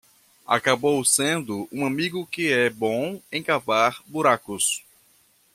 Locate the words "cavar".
3.43-4.01